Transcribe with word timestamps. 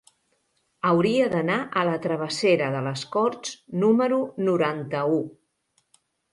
Hauria 0.91 1.27
d'anar 1.33 1.57
a 1.81 1.83
la 1.89 1.93
travessera 2.07 2.71
de 2.77 2.81
les 2.87 3.05
Corts 3.17 3.55
número 3.87 4.21
noranta-u. 4.51 5.25